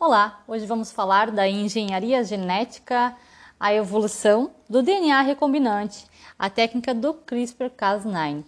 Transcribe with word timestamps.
Olá, 0.00 0.44
hoje 0.46 0.64
vamos 0.64 0.92
falar 0.92 1.32
da 1.32 1.48
engenharia 1.48 2.22
genética, 2.22 3.16
a 3.58 3.74
evolução 3.74 4.52
do 4.70 4.80
DNA 4.80 5.22
recombinante, 5.22 6.06
a 6.38 6.48
técnica 6.48 6.94
do 6.94 7.14
CRISPR-Cas9. 7.14 8.44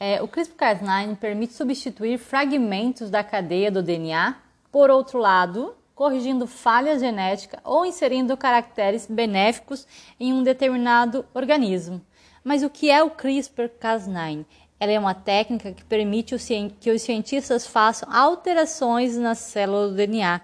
É, 0.00 0.20
o 0.20 0.26
CRISPR-Cas9 0.26 1.16
permite 1.16 1.52
substituir 1.52 2.18
fragmentos 2.18 3.08
da 3.08 3.22
cadeia 3.22 3.70
do 3.70 3.84
DNA 3.84 4.34
por 4.72 4.90
outro 4.90 5.20
lado, 5.20 5.76
corrigindo 5.94 6.44
falhas 6.48 6.98
genéticas 7.00 7.60
ou 7.62 7.86
inserindo 7.86 8.36
caracteres 8.36 9.06
benéficos 9.06 9.86
em 10.18 10.32
um 10.32 10.42
determinado 10.42 11.24
organismo. 11.32 12.04
Mas 12.42 12.64
o 12.64 12.68
que 12.68 12.90
é 12.90 13.00
o 13.00 13.12
CRISPR-Cas9? 13.12 14.44
Ela 14.80 14.90
é 14.90 14.98
uma 14.98 15.14
técnica 15.14 15.70
que 15.70 15.84
permite 15.84 16.34
que 16.80 16.90
os 16.90 17.02
cientistas 17.02 17.64
façam 17.64 18.12
alterações 18.12 19.16
nas 19.16 19.38
células 19.38 19.90
do 19.90 19.96
DNA 19.96 20.40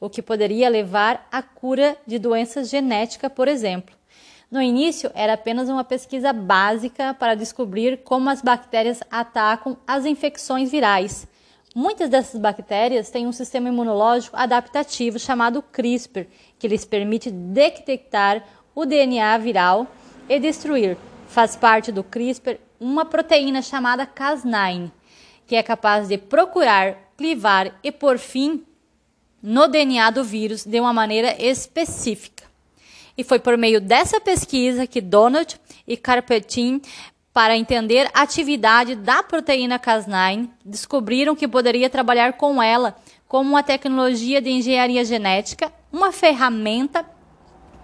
o 0.00 0.08
que 0.08 0.22
poderia 0.22 0.68
levar 0.68 1.26
à 1.30 1.42
cura 1.42 1.96
de 2.06 2.18
doenças 2.18 2.68
genéticas, 2.68 3.32
por 3.32 3.48
exemplo. 3.48 3.96
No 4.50 4.62
início, 4.62 5.10
era 5.14 5.34
apenas 5.34 5.68
uma 5.68 5.84
pesquisa 5.84 6.32
básica 6.32 7.12
para 7.12 7.34
descobrir 7.34 7.98
como 7.98 8.30
as 8.30 8.40
bactérias 8.40 9.02
atacam 9.10 9.76
as 9.86 10.06
infecções 10.06 10.70
virais. 10.70 11.28
Muitas 11.74 12.08
dessas 12.08 12.40
bactérias 12.40 13.10
têm 13.10 13.26
um 13.26 13.32
sistema 13.32 13.68
imunológico 13.68 14.36
adaptativo 14.36 15.18
chamado 15.18 15.62
CRISPR, 15.62 16.26
que 16.58 16.66
lhes 16.66 16.84
permite 16.84 17.30
detectar 17.30 18.42
o 18.74 18.86
DNA 18.86 19.36
viral 19.38 19.86
e 20.28 20.40
destruir. 20.40 20.96
Faz 21.28 21.54
parte 21.54 21.92
do 21.92 22.02
CRISPR 22.02 22.58
uma 22.80 23.04
proteína 23.04 23.60
chamada 23.60 24.06
Cas9, 24.06 24.90
que 25.46 25.56
é 25.56 25.62
capaz 25.62 26.08
de 26.08 26.16
procurar, 26.16 27.12
clivar 27.16 27.78
e, 27.82 27.92
por 27.92 28.18
fim, 28.18 28.64
no 29.42 29.68
DNA 29.68 30.10
do 30.10 30.24
vírus 30.24 30.64
de 30.64 30.80
uma 30.80 30.92
maneira 30.92 31.34
específica. 31.42 32.44
E 33.16 33.24
foi 33.24 33.38
por 33.38 33.56
meio 33.56 33.80
dessa 33.80 34.20
pesquisa 34.20 34.86
que 34.86 35.00
Donald 35.00 35.60
e 35.86 35.96
Carpetin, 35.96 36.80
para 37.32 37.56
entender 37.56 38.08
a 38.14 38.22
atividade 38.22 38.94
da 38.94 39.22
proteína 39.22 39.78
Cas9, 39.78 40.48
descobriram 40.64 41.34
que 41.34 41.48
poderia 41.48 41.90
trabalhar 41.90 42.34
com 42.34 42.62
ela 42.62 42.96
como 43.26 43.50
uma 43.50 43.62
tecnologia 43.62 44.40
de 44.40 44.50
engenharia 44.50 45.04
genética, 45.04 45.72
uma 45.92 46.12
ferramenta 46.12 47.04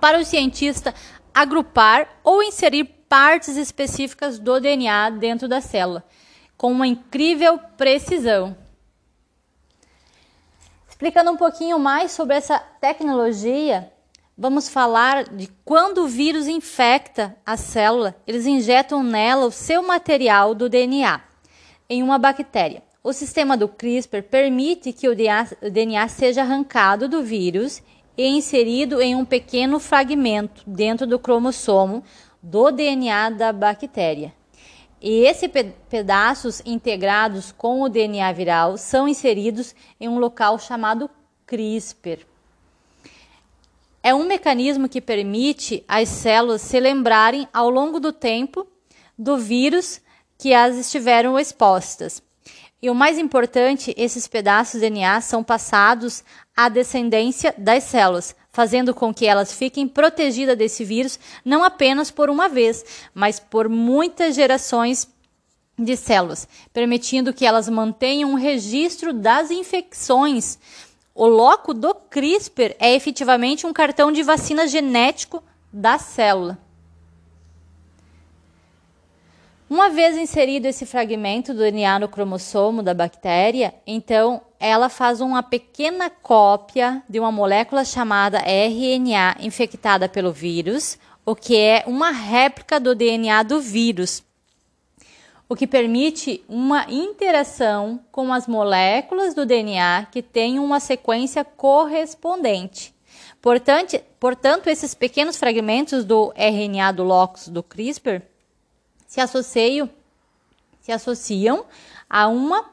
para 0.00 0.18
o 0.18 0.24
cientista 0.24 0.94
agrupar 1.34 2.20
ou 2.22 2.42
inserir 2.42 2.84
partes 3.08 3.56
específicas 3.56 4.38
do 4.38 4.60
DNA 4.60 5.10
dentro 5.10 5.48
da 5.48 5.60
célula, 5.60 6.04
com 6.56 6.70
uma 6.70 6.86
incrível 6.86 7.58
precisão. 7.76 8.56
Explicando 10.94 11.32
um 11.32 11.36
pouquinho 11.36 11.76
mais 11.76 12.12
sobre 12.12 12.36
essa 12.36 12.56
tecnologia, 12.56 13.90
vamos 14.38 14.68
falar 14.68 15.24
de 15.24 15.48
quando 15.64 16.04
o 16.04 16.06
vírus 16.06 16.46
infecta 16.46 17.36
a 17.44 17.56
célula, 17.56 18.14
eles 18.24 18.46
injetam 18.46 19.02
nela 19.02 19.44
o 19.44 19.50
seu 19.50 19.82
material 19.82 20.54
do 20.54 20.68
DNA 20.68 21.20
em 21.90 22.00
uma 22.00 22.16
bactéria. 22.16 22.80
O 23.02 23.12
sistema 23.12 23.56
do 23.56 23.66
CRISPR 23.66 24.22
permite 24.22 24.92
que 24.92 25.08
o 25.08 25.16
DNA 25.16 26.06
seja 26.06 26.42
arrancado 26.42 27.08
do 27.08 27.24
vírus 27.24 27.82
e 28.16 28.28
inserido 28.28 29.02
em 29.02 29.16
um 29.16 29.24
pequeno 29.24 29.80
fragmento 29.80 30.62
dentro 30.64 31.08
do 31.08 31.18
cromossomo 31.18 32.04
do 32.40 32.70
DNA 32.70 33.30
da 33.30 33.52
bactéria. 33.52 34.32
E 35.00 35.26
esses 35.26 35.50
pedaços 35.88 36.62
integrados 36.64 37.52
com 37.52 37.82
o 37.82 37.88
DNA 37.88 38.32
viral 38.32 38.76
são 38.78 39.06
inseridos 39.06 39.74
em 40.00 40.08
um 40.08 40.18
local 40.18 40.58
chamado 40.58 41.10
CRISPR. 41.46 42.26
É 44.02 44.14
um 44.14 44.26
mecanismo 44.26 44.88
que 44.88 45.00
permite 45.00 45.84
às 45.88 46.08
células 46.08 46.62
se 46.62 46.78
lembrarem 46.78 47.48
ao 47.52 47.70
longo 47.70 47.98
do 47.98 48.12
tempo 48.12 48.66
do 49.18 49.38
vírus 49.38 50.00
que 50.38 50.52
as 50.52 50.76
estiveram 50.76 51.38
expostas. 51.38 52.22
E 52.82 52.90
o 52.90 52.94
mais 52.94 53.18
importante, 53.18 53.94
esses 53.96 54.28
pedaços 54.28 54.74
de 54.74 54.90
DNA 54.90 55.22
são 55.22 55.42
passados 55.42 56.22
à 56.54 56.68
descendência 56.68 57.54
das 57.56 57.84
células, 57.84 58.36
fazendo 58.54 58.94
com 58.94 59.12
que 59.12 59.26
elas 59.26 59.52
fiquem 59.52 59.88
protegidas 59.88 60.56
desse 60.56 60.84
vírus 60.84 61.18
não 61.44 61.64
apenas 61.64 62.08
por 62.08 62.30
uma 62.30 62.48
vez, 62.48 62.84
mas 63.12 63.40
por 63.40 63.68
muitas 63.68 64.36
gerações 64.36 65.08
de 65.76 65.96
células, 65.96 66.46
permitindo 66.72 67.34
que 67.34 67.44
elas 67.44 67.68
mantenham 67.68 68.30
um 68.30 68.36
registro 68.36 69.12
das 69.12 69.50
infecções. 69.50 70.56
O 71.12 71.26
loco 71.26 71.74
do 71.74 71.92
CRISPR 71.94 72.76
é 72.78 72.94
efetivamente 72.94 73.66
um 73.66 73.72
cartão 73.72 74.12
de 74.12 74.22
vacina 74.22 74.68
genético 74.68 75.42
da 75.72 75.98
célula. 75.98 76.63
Uma 79.68 79.88
vez 79.88 80.18
inserido 80.18 80.66
esse 80.66 80.84
fragmento 80.84 81.54
do 81.54 81.60
DNA 81.60 81.98
no 81.98 82.08
cromossomo 82.08 82.82
da 82.82 82.92
bactéria, 82.92 83.74
então 83.86 84.42
ela 84.60 84.90
faz 84.90 85.22
uma 85.22 85.42
pequena 85.42 86.10
cópia 86.10 87.02
de 87.08 87.18
uma 87.18 87.32
molécula 87.32 87.82
chamada 87.82 88.40
RNA 88.40 89.36
infectada 89.40 90.06
pelo 90.06 90.32
vírus, 90.32 90.98
o 91.24 91.34
que 91.34 91.56
é 91.56 91.82
uma 91.86 92.10
réplica 92.10 92.78
do 92.78 92.94
DNA 92.94 93.42
do 93.42 93.58
vírus, 93.58 94.22
o 95.48 95.56
que 95.56 95.66
permite 95.66 96.44
uma 96.46 96.84
interação 96.90 97.98
com 98.12 98.34
as 98.34 98.46
moléculas 98.46 99.32
do 99.32 99.46
DNA 99.46 100.08
que 100.12 100.20
têm 100.20 100.58
uma 100.58 100.78
sequência 100.78 101.42
correspondente. 101.42 102.94
Portanto, 103.40 103.98
portanto 104.20 104.68
esses 104.68 104.94
pequenos 104.94 105.38
fragmentos 105.38 106.04
do 106.04 106.34
RNA 106.36 106.92
do 106.92 107.02
locus 107.02 107.48
do 107.48 107.62
CRISPR 107.62 108.33
se 109.14 109.20
associam, 109.20 109.88
se 110.80 110.90
associam 110.90 111.66
a 112.10 112.26
uma 112.26 112.68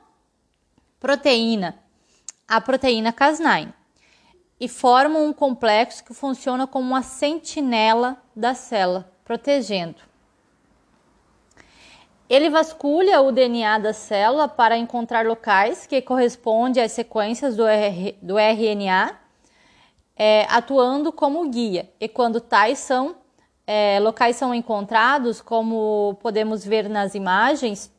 proteína, 1.00 1.78
a 2.48 2.60
proteína 2.60 3.14
Cas9, 3.14 3.72
e 4.60 4.68
formam 4.68 5.28
um 5.28 5.34
complexo 5.34 6.04
que 6.04 6.16
funciona 6.16 6.66
como 6.66 6.88
uma 6.88 7.04
sentinela 7.04 8.18
da 8.36 8.56
célula, 8.56 9.08
protegendo. 9.24 10.02
Ele 12.28 12.50
vasculha 12.50 13.22
o 13.22 13.32
DNA 13.32 13.78
da 13.78 13.94
célula 13.94 14.48
para 14.48 14.76
encontrar 14.76 15.28
locais 15.28 15.86
que 15.86 16.02
correspondem 16.02 16.82
às 16.82 16.92
sequências 16.92 17.56
do, 17.56 17.68
R, 17.68 18.18
do 18.20 18.40
RNA, 18.40 19.16
é, 20.16 20.48
atuando 20.50 21.12
como 21.12 21.48
guia. 21.52 21.88
E 22.00 22.08
quando 22.08 22.42
tais 22.42 22.80
são 22.80 23.21
é, 23.74 24.02
locais 24.02 24.36
são 24.36 24.54
encontrados, 24.54 25.40
como 25.40 26.18
podemos 26.22 26.66
ver 26.66 26.90
nas 26.90 27.16
imagens, 27.16 27.90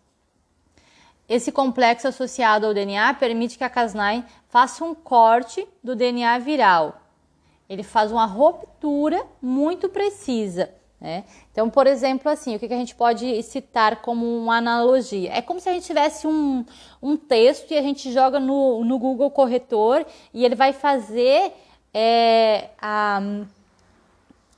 esse 1.26 1.50
complexo 1.50 2.06
associado 2.06 2.66
ao 2.66 2.74
DNA 2.74 3.14
permite 3.14 3.56
que 3.56 3.64
a 3.64 3.70
Cas9 3.70 4.22
faça 4.50 4.84
um 4.84 4.94
corte 4.94 5.66
do 5.82 5.96
DNA 5.96 6.38
viral. 6.40 7.00
Ele 7.70 7.82
faz 7.82 8.12
uma 8.12 8.26
ruptura 8.26 9.24
muito 9.40 9.88
precisa. 9.88 10.68
Né? 11.00 11.24
Então, 11.50 11.70
por 11.70 11.86
exemplo, 11.86 12.30
assim, 12.30 12.54
o 12.54 12.58
que, 12.58 12.66
a 12.66 12.76
gente 12.76 12.94
pode 12.94 13.42
citar 13.42 14.02
como 14.02 14.26
uma 14.26 14.58
analogia? 14.58 15.32
É 15.32 15.40
como 15.40 15.58
se 15.58 15.70
a 15.70 15.72
gente 15.72 15.86
tivesse 15.86 16.26
um, 16.26 16.66
um 17.02 17.16
texto 17.16 17.70
e 17.70 17.78
a 17.78 17.82
gente 17.82 18.12
joga 18.12 18.38
no, 18.38 18.84
no 18.84 18.98
Google 18.98 19.30
Corretor 19.30 20.04
e 20.34 20.44
ele 20.44 20.54
vai 20.54 20.74
fazer 20.74 21.50
é, 21.94 22.68
a 22.78 23.22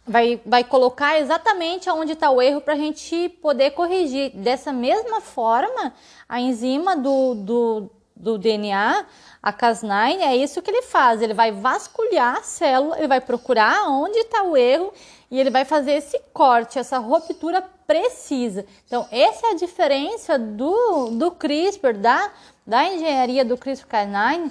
vai, 0.07 0.41
vai 0.45 0.65
colocar 0.65 1.19
exatamente 1.19 1.89
onde 1.91 2.13
está 2.13 2.31
o 2.31 2.41
erro 2.41 2.61
para 2.61 2.75
a 2.75 2.77
gente 2.79 3.29
poder 3.41 3.71
corrigir. 3.71 4.31
Dessa 4.35 4.73
mesma 4.73 5.21
forma, 5.21 5.93
a 6.29 6.41
enzima 6.41 6.97
do, 6.97 7.35
do, 7.35 7.91
do 8.15 8.39
DNA, 8.39 9.07
a 9.43 9.53
Cas9, 9.53 10.21
é 10.21 10.37
isso 10.37 10.63
que 10.63 10.71
ele 10.71 10.83
faz. 10.83 11.23
Ele 11.23 11.35
vai 11.35 11.51
vasculhar 11.51 12.37
a 12.37 12.43
célula, 12.43 12.99
ele 12.99 13.09
vai 13.09 13.21
procurar 13.21 13.89
onde 13.89 14.19
está 14.19 14.43
o 14.43 14.57
erro 14.57 14.93
e 15.31 15.41
ele 15.41 15.51
vai 15.51 15.65
fazer 15.65 15.93
esse 15.93 16.19
corte, 16.33 16.79
essa 16.79 16.99
ruptura 16.99 17.63
precisa. 17.87 18.65
Então, 18.87 19.07
essa 19.11 19.49
é 19.49 19.51
a 19.51 19.57
diferença 19.57 20.39
do, 20.39 21.11
do 21.11 21.31
CRISPR, 21.33 21.95
da, 21.95 22.31
da 22.67 22.85
engenharia 22.87 23.45
do 23.45 23.57
CRISPR-Cas9 23.57 24.51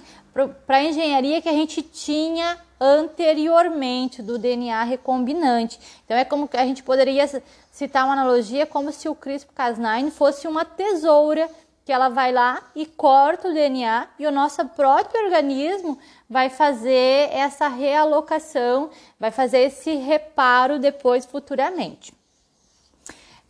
para 0.65 0.77
a 0.77 0.83
engenharia 0.83 1.41
que 1.41 1.49
a 1.49 1.53
gente 1.53 1.81
tinha 1.81 2.57
anteriormente 2.79 4.21
do 4.21 4.37
DNA 4.37 4.83
recombinante. 4.83 5.79
Então 6.03 6.17
é 6.17 6.25
como 6.25 6.47
que 6.47 6.57
a 6.57 6.65
gente 6.65 6.83
poderia 6.83 7.25
citar 7.71 8.05
uma 8.05 8.13
analogia 8.13 8.65
como 8.65 8.91
se 8.91 9.07
o 9.07 9.15
CRISPR-Cas9 9.15 10.11
fosse 10.11 10.47
uma 10.47 10.65
tesoura 10.65 11.49
que 11.85 11.91
ela 11.91 12.09
vai 12.09 12.31
lá 12.31 12.61
e 12.75 12.85
corta 12.85 13.49
o 13.49 13.53
DNA 13.53 14.07
e 14.17 14.25
o 14.25 14.31
nosso 14.31 14.65
próprio 14.69 15.25
organismo 15.25 15.97
vai 16.29 16.49
fazer 16.49 17.29
essa 17.31 17.67
realocação, 17.67 18.89
vai 19.19 19.31
fazer 19.31 19.59
esse 19.59 19.95
reparo 19.95 20.79
depois 20.79 21.25
futuramente. 21.25 22.13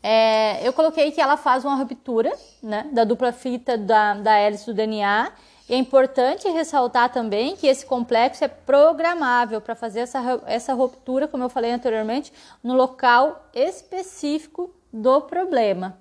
É, 0.01 0.67
eu 0.67 0.73
coloquei 0.73 1.11
que 1.11 1.21
ela 1.21 1.37
faz 1.37 1.63
uma 1.63 1.75
ruptura 1.75 2.31
né, 2.61 2.89
da 2.91 3.03
dupla 3.03 3.31
fita 3.31 3.77
da, 3.77 4.15
da 4.15 4.35
hélice 4.35 4.65
do 4.65 4.73
DNA 4.73 5.31
é 5.69 5.77
importante 5.77 6.47
ressaltar 6.49 7.11
também 7.11 7.55
que 7.55 7.67
esse 7.67 7.85
complexo 7.85 8.43
é 8.43 8.47
programável 8.47 9.61
para 9.61 9.75
fazer 9.75 10.01
essa, 10.01 10.41
essa 10.45 10.73
ruptura, 10.73 11.27
como 11.27 11.43
eu 11.43 11.49
falei 11.49 11.71
anteriormente, 11.71 12.33
no 12.61 12.73
local 12.73 13.49
específico 13.53 14.73
do 14.91 15.21
problema. 15.21 15.97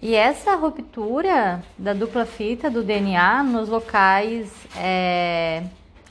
E 0.00 0.16
essa 0.16 0.56
ruptura 0.56 1.62
da 1.78 1.92
dupla 1.92 2.26
fita 2.26 2.68
do 2.68 2.82
DNA 2.82 3.44
nos 3.44 3.68
locais 3.68 4.52
é, 4.76 5.62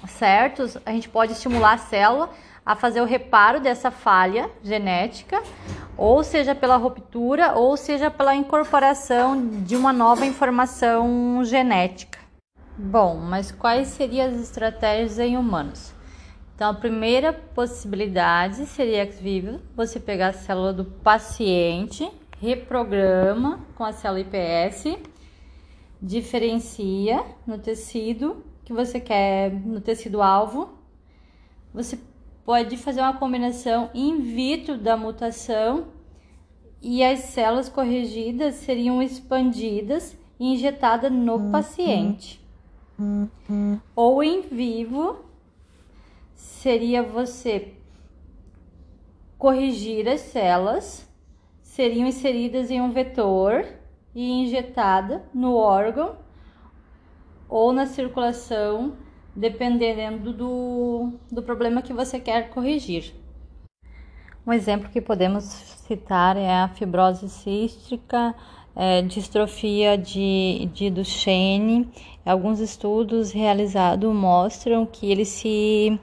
certos, 0.07 0.78
a 0.86 0.92
gente 0.92 1.10
pode 1.10 1.33
estimular 1.33 1.74
a 1.74 1.78
célula 1.78 2.30
a 2.66 2.74
fazer 2.74 3.01
o 3.01 3.06
reparo 3.06 3.60
dessa 3.60 3.92
falha 3.92 4.50
genética, 4.63 5.44
ou 6.01 6.24
seja 6.24 6.56
pela 6.56 6.77
ruptura, 6.77 7.53
ou 7.53 7.77
seja 7.77 8.09
pela 8.09 8.33
incorporação 8.33 9.62
de 9.62 9.75
uma 9.75 9.94
nova 9.94 10.25
informação 10.25 11.44
genética. 11.44 12.18
Bom, 12.75 13.18
mas 13.18 13.51
quais 13.51 13.89
seriam 13.89 14.25
as 14.25 14.33
estratégias 14.42 15.19
em 15.19 15.38
humanos? 15.38 15.94
Então, 16.56 16.71
a 16.71 16.74
primeira 16.74 17.31
possibilidade 17.31 18.65
seria 18.65 19.03
ex 19.03 19.19
vivo, 19.19 19.59
você 19.75 20.00
pegar 20.00 20.30
a 20.30 20.33
célula 20.33 20.74
do 20.74 20.86
paciente 20.86 22.09
reprograma 22.39 23.59
com 23.75 23.83
a 23.83 23.92
célula 23.92 24.21
IPS, 24.21 24.97
diferencia 26.01 27.24
no 27.45 27.59
tecido 27.59 28.44
que 28.65 28.74
você 28.74 29.00
quer, 29.00 29.51
no 29.51 29.80
tecido 29.80 30.19
alvo. 30.19 30.68
Você 31.71 31.95
pode 32.45 32.77
fazer 32.77 33.01
uma 33.01 33.17
combinação 33.17 33.89
in 33.93 34.21
vitro 34.21 34.77
da 34.77 34.97
mutação 34.97 35.88
e 36.81 37.03
as 37.03 37.19
células 37.19 37.69
corrigidas 37.69 38.55
seriam 38.55 39.01
expandidas 39.01 40.17
e 40.39 40.53
injetadas 40.53 41.11
no 41.11 41.35
uhum. 41.35 41.51
paciente. 41.51 42.41
Uhum. 42.97 43.79
Ou 43.95 44.23
em 44.23 44.41
vivo 44.41 45.25
seria 46.33 47.03
você 47.03 47.73
corrigir 49.37 50.07
as 50.07 50.21
células 50.21 51.09
seriam 51.71 52.05
inseridas 52.05 52.69
em 52.69 52.81
um 52.81 52.91
vetor 52.91 53.65
e 54.13 54.29
injetada 54.29 55.23
no 55.33 55.55
órgão 55.55 56.17
ou 57.47 57.71
na 57.71 57.85
circulação, 57.85 58.97
dependendo 59.36 60.33
do, 60.33 61.13
do 61.31 61.42
problema 61.42 61.81
que 61.81 61.94
você 61.94 62.19
quer 62.19 62.50
corrigir. 62.50 63.13
Um 64.45 64.51
exemplo 64.51 64.89
que 64.89 65.00
podemos 65.00 65.44
citar 65.44 66.36
é 66.36 66.50
a 66.50 66.68
fibrose 66.68 67.30
cística, 67.30 68.33
é, 68.75 69.01
distrofia 69.01 69.98
de, 69.98 70.69
de 70.74 70.89
Duchenne. 70.89 71.88
Alguns 72.25 72.60
estudos 72.60 73.31
realizados 73.31 74.13
mostram 74.13 74.86
que 74.86 75.12
ele 75.12 75.25
se, 75.25 76.00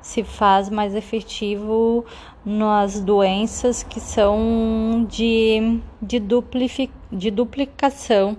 se 0.00 0.22
faz 0.22 0.70
mais 0.70 0.94
efetivo 0.94 2.04
nas 2.44 3.00
doenças 3.00 3.82
que 3.82 4.00
são 4.00 5.06
de, 5.08 5.80
de, 6.00 6.18
duplifi, 6.18 6.90
de 7.10 7.30
duplicação 7.30 8.36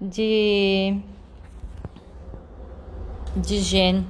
de, 0.00 0.96
de 3.36 3.58
gene. 3.58 4.06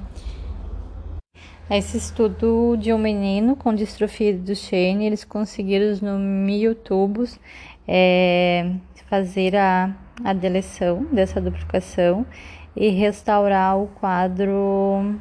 Esse 1.69 1.97
estudo 1.97 2.75
de 2.77 2.91
um 2.93 2.97
menino 2.97 3.55
com 3.55 3.73
distrofia 3.73 4.33
do 4.33 4.43
Duchenne, 4.43 5.05
eles 5.05 5.23
conseguiram 5.23 5.97
no 6.01 6.19
mil 6.19 6.75
tubos 6.75 7.39
é, 7.87 8.73
fazer 9.09 9.55
a, 9.55 9.95
a 10.23 10.33
deleção 10.33 11.05
dessa 11.05 11.39
duplicação 11.39 12.25
e 12.75 12.89
restaurar 12.89 13.77
o 13.77 13.87
quadro 13.87 15.15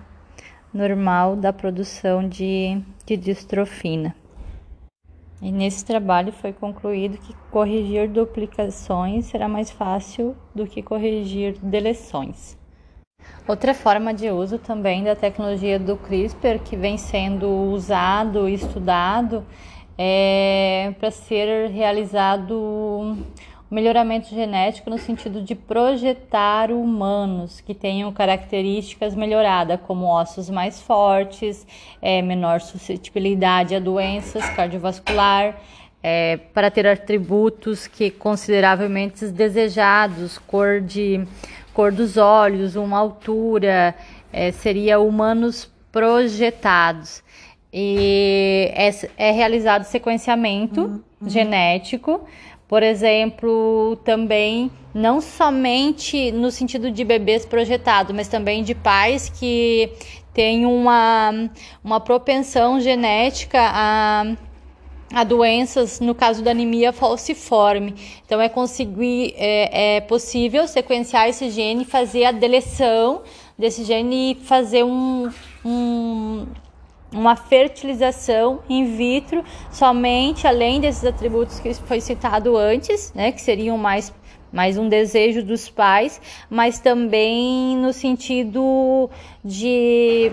normal 0.74 1.36
da 1.36 1.52
produção 1.52 2.28
de, 2.28 2.80
de 3.06 3.16
distrofina. 3.16 4.14
E 5.42 5.50
nesse 5.50 5.84
trabalho 5.84 6.32
foi 6.32 6.52
concluído 6.52 7.16
que 7.16 7.34
corrigir 7.50 8.08
duplicações 8.08 9.26
será 9.26 9.48
mais 9.48 9.70
fácil 9.70 10.36
do 10.54 10.66
que 10.66 10.82
corrigir 10.82 11.58
deleções. 11.62 12.59
Outra 13.46 13.74
forma 13.74 14.14
de 14.14 14.30
uso 14.30 14.58
também 14.58 15.02
da 15.02 15.16
tecnologia 15.16 15.78
do 15.78 15.96
CRISPR 15.96 16.60
que 16.64 16.76
vem 16.76 16.96
sendo 16.96 17.48
usado 17.48 18.48
e 18.48 18.54
estudado 18.54 19.44
é 19.98 20.94
para 20.98 21.10
ser 21.10 21.68
realizado 21.70 23.16
melhoramento 23.70 24.28
genético 24.28 24.90
no 24.90 24.98
sentido 24.98 25.42
de 25.42 25.54
projetar 25.54 26.72
humanos 26.72 27.60
que 27.60 27.72
tenham 27.72 28.12
características 28.12 29.14
melhoradas, 29.14 29.78
como 29.86 30.06
ossos 30.06 30.50
mais 30.50 30.82
fortes, 30.82 31.64
é, 32.02 32.20
menor 32.20 32.60
suscetibilidade 32.60 33.74
a 33.74 33.78
doenças 33.78 34.44
cardiovascular, 34.50 35.60
é, 36.02 36.38
para 36.52 36.70
ter 36.70 36.86
atributos 36.86 37.86
que 37.86 38.10
consideravelmente 38.10 39.26
desejados, 39.26 40.38
cor 40.38 40.80
de 40.80 41.24
cor 41.74 41.92
dos 41.92 42.16
olhos, 42.16 42.76
uma 42.76 42.98
altura, 42.98 43.94
é, 44.32 44.52
seria 44.52 45.00
humanos 45.00 45.70
projetados. 45.90 47.22
E 47.72 48.70
é, 48.74 48.90
é 49.16 49.30
realizado 49.30 49.84
sequenciamento 49.84 51.02
uhum. 51.20 51.28
genético 51.28 52.26
por 52.70 52.84
exemplo, 52.84 53.96
também 54.04 54.70
não 54.94 55.20
somente 55.20 56.30
no 56.30 56.52
sentido 56.52 56.88
de 56.88 57.02
bebês 57.02 57.44
projetados, 57.44 58.14
mas 58.14 58.28
também 58.28 58.62
de 58.62 58.76
pais 58.76 59.28
que 59.28 59.90
têm 60.32 60.64
uma, 60.64 61.50
uma 61.82 61.98
propensão 61.98 62.78
genética 62.78 63.58
a, 63.60 64.36
a 65.12 65.24
doenças, 65.24 66.00
no 66.00 66.14
caso 66.14 66.42
da 66.42 66.52
anemia 66.52 66.92
falciforme. 66.92 67.94
Então, 68.24 68.40
é 68.40 68.48
conseguir, 68.48 69.34
é, 69.36 69.96
é 69.96 70.00
possível 70.00 70.68
sequenciar 70.68 71.28
esse 71.28 71.50
gene, 71.50 71.84
fazer 71.84 72.24
a 72.24 72.32
deleção 72.32 73.22
desse 73.58 73.84
gene 73.84 74.32
e 74.32 74.34
fazer 74.36 74.84
um, 74.84 75.30
um 75.64 76.46
uma 77.12 77.34
fertilização 77.34 78.60
in 78.68 78.96
vitro 78.96 79.44
somente 79.70 80.46
além 80.46 80.80
desses 80.80 81.04
atributos 81.04 81.58
que 81.58 81.74
foi 81.74 82.00
citado 82.00 82.56
antes, 82.56 83.12
né, 83.12 83.32
que 83.32 83.40
seriam 83.40 83.76
mais 83.76 84.12
mais 84.52 84.76
um 84.76 84.88
desejo 84.88 85.44
dos 85.44 85.68
pais, 85.68 86.20
mas 86.48 86.80
também 86.80 87.76
no 87.76 87.92
sentido 87.92 89.08
de 89.44 90.32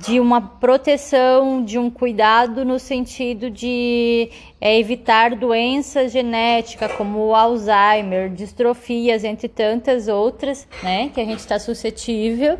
de 0.00 0.18
uma 0.20 0.40
proteção, 0.40 1.64
de 1.64 1.78
um 1.78 1.90
cuidado 1.90 2.64
no 2.64 2.78
sentido 2.78 3.50
de 3.50 4.30
é, 4.60 4.78
evitar 4.78 5.34
doenças 5.34 6.12
genéticas 6.12 6.92
como 6.92 7.34
Alzheimer, 7.34 8.30
distrofias, 8.30 9.24
entre 9.24 9.48
tantas 9.48 10.08
outras, 10.08 10.66
né, 10.82 11.10
que 11.12 11.20
a 11.20 11.24
gente 11.24 11.40
está 11.40 11.58
suscetível. 11.58 12.58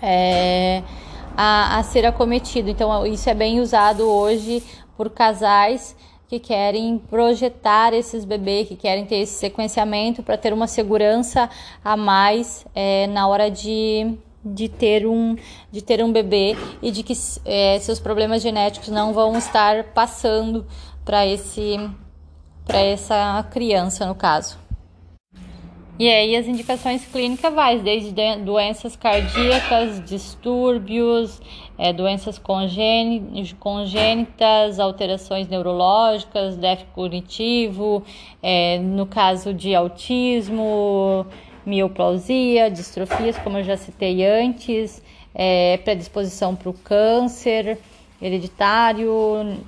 É, 0.00 0.82
a, 1.36 1.78
a 1.78 1.82
ser 1.82 2.04
acometido. 2.04 2.68
Então, 2.68 3.06
isso 3.06 3.28
é 3.28 3.34
bem 3.34 3.60
usado 3.60 4.04
hoje 4.04 4.62
por 4.96 5.10
casais 5.10 5.96
que 6.28 6.38
querem 6.38 6.98
projetar 6.98 7.92
esses 7.92 8.24
bebês, 8.24 8.66
que 8.66 8.76
querem 8.76 9.04
ter 9.04 9.16
esse 9.16 9.34
sequenciamento 9.34 10.22
para 10.22 10.38
ter 10.38 10.52
uma 10.52 10.66
segurança 10.66 11.48
a 11.84 11.96
mais 11.96 12.66
é, 12.74 13.06
na 13.08 13.28
hora 13.28 13.50
de, 13.50 14.14
de, 14.44 14.68
ter 14.68 15.06
um, 15.06 15.36
de 15.70 15.82
ter 15.82 16.02
um 16.02 16.12
bebê 16.12 16.56
e 16.80 16.90
de 16.90 17.02
que 17.02 17.14
é, 17.44 17.78
seus 17.80 18.00
problemas 18.00 18.42
genéticos 18.42 18.88
não 18.88 19.12
vão 19.12 19.36
estar 19.36 19.84
passando 19.92 20.66
para 21.04 21.26
esse 21.26 21.76
para 22.64 22.78
essa 22.80 23.44
criança 23.50 24.06
no 24.06 24.14
caso. 24.14 24.56
E 25.98 26.08
aí 26.08 26.34
as 26.36 26.46
indicações 26.46 27.04
clínicas 27.04 27.52
vai 27.54 27.78
desde 27.78 28.12
doenças 28.42 28.96
cardíacas, 28.96 30.02
distúrbios, 30.04 31.40
é, 31.78 31.92
doenças 31.92 32.38
congênitas, 33.60 33.60
alterações 34.80 35.46
neurológicas, 35.48 36.56
déficit 36.56 36.90
cognitivo, 36.92 38.02
é, 38.42 38.78
no 38.78 39.06
caso 39.06 39.52
de 39.52 39.74
autismo, 39.74 41.26
mioplausia, 41.64 42.70
distrofias, 42.70 43.36
como 43.38 43.58
eu 43.58 43.64
já 43.64 43.76
citei 43.76 44.24
antes, 44.24 45.02
é, 45.34 45.78
predisposição 45.78 46.54
para 46.54 46.70
o 46.70 46.72
câncer 46.72 47.78
hereditário, 48.20 49.58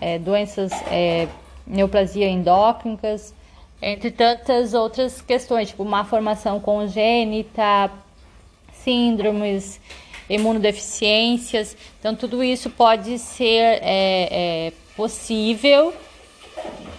é, 0.00 0.18
doenças 0.18 0.72
é, 0.90 1.28
neoplasia 1.66 2.28
endócrinas, 2.28 3.32
entre 3.80 4.10
tantas 4.10 4.74
outras 4.74 5.22
questões, 5.22 5.68
tipo 5.68 5.84
má 5.84 6.04
formação 6.04 6.58
congênita, 6.58 7.90
síndromes, 8.72 9.80
imunodeficiências. 10.28 11.76
Então, 11.98 12.14
tudo 12.14 12.42
isso 12.42 12.68
pode 12.68 13.18
ser 13.18 13.78
é, 13.82 14.28
é, 14.30 14.72
possível 14.96 15.94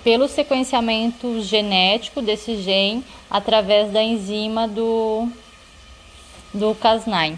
pelo 0.04 0.28
sequenciamento 0.28 1.42
genético 1.42 2.22
desse 2.22 2.56
gene 2.62 3.04
através 3.30 3.92
da 3.92 4.02
enzima 4.02 4.68
do, 4.68 5.28
do 6.54 6.76
Cas9. 6.76 7.38